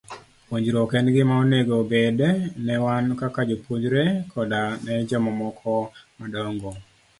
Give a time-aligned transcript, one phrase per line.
[0.47, 2.17] Puonjruok en gima onego obed
[2.65, 5.73] ne wan kaka jopuonjre, koda ne jomamoko
[6.19, 6.71] madongo.